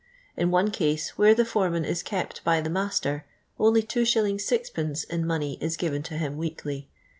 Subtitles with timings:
[0.35, 3.23] In one case, where the foreman is kept by the master,
[3.59, 4.13] only 2jt.
[4.15, 4.87] Gil
[5.19, 6.89] ia money is given to him weekly.